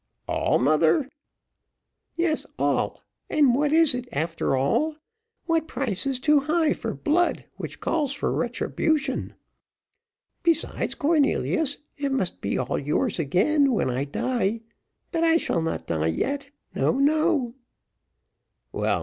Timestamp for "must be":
12.11-12.57